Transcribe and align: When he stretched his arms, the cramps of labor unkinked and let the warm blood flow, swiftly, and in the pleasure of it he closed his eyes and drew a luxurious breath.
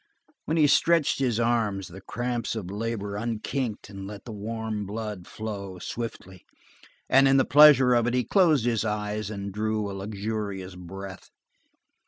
When 0.45 0.57
he 0.57 0.65
stretched 0.65 1.19
his 1.19 1.39
arms, 1.39 1.89
the 1.89 2.01
cramps 2.01 2.55
of 2.55 2.71
labor 2.71 3.15
unkinked 3.15 3.87
and 3.87 4.07
let 4.07 4.25
the 4.25 4.31
warm 4.31 4.87
blood 4.87 5.27
flow, 5.27 5.77
swiftly, 5.77 6.43
and 7.07 7.27
in 7.27 7.37
the 7.37 7.45
pleasure 7.45 7.93
of 7.93 8.07
it 8.07 8.15
he 8.15 8.23
closed 8.23 8.65
his 8.65 8.83
eyes 8.83 9.29
and 9.29 9.53
drew 9.53 9.91
a 9.91 9.93
luxurious 9.93 10.73
breath. 10.73 11.29